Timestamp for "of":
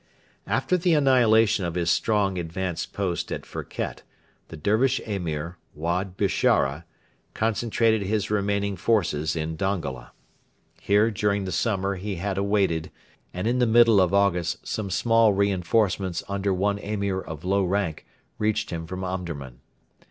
1.63-1.75, 14.01-14.11, 17.21-17.45